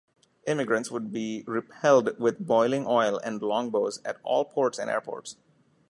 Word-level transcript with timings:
Immigrants 0.47 0.89
would 0.89 1.11
be 1.11 1.43
repelled 1.45 2.17
with 2.19 2.39
boiling 2.43 2.87
oil 2.87 3.19
and 3.23 3.39
longbows 3.39 4.01
at 4.03 4.17
all 4.23 4.43
ports 4.45 4.79
and 4.79 4.89
airports. 4.89 5.37